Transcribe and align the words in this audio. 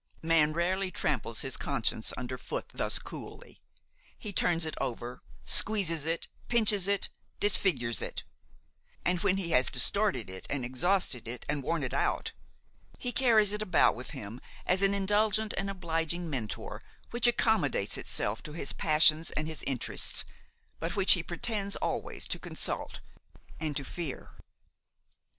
Man 0.23 0.51
rarely 0.53 0.89
tramples 0.89 1.41
his 1.41 1.57
conscience 1.57 2.11
under 2.17 2.35
foot 2.35 2.69
thus 2.69 2.97
coolly. 2.97 3.61
He 4.17 4.33
turns 4.33 4.65
it 4.65 4.73
over, 4.81 5.21
squeezes 5.43 6.07
it, 6.07 6.27
pinches 6.47 6.87
it, 6.87 7.09
disfigures 7.39 8.01
it; 8.01 8.23
and 9.05 9.19
when 9.21 9.37
he 9.37 9.51
has 9.51 9.69
distorted 9.69 10.27
it 10.27 10.47
and 10.49 10.65
exhausted 10.65 11.27
it 11.27 11.45
and 11.47 11.61
worn 11.61 11.83
it 11.83 11.93
out, 11.93 12.31
he 12.97 13.11
carries 13.11 13.53
it 13.53 13.61
about 13.61 13.93
with 13.93 14.09
him 14.09 14.41
as 14.65 14.81
an 14.81 14.95
indulgent 14.95 15.53
and 15.55 15.69
obliging 15.69 16.27
mentor 16.31 16.81
which 17.11 17.27
accommodates 17.27 17.95
itself 17.95 18.41
to 18.41 18.53
his 18.53 18.73
passions 18.73 19.29
and 19.29 19.47
his 19.47 19.61
interests, 19.67 20.25
but 20.79 20.95
which 20.95 21.11
he 21.11 21.21
pretends 21.21 21.75
always 21.75 22.27
to 22.27 22.39
consult 22.39 23.01
and 23.59 23.77
to 23.77 23.83
fear. 23.83 24.31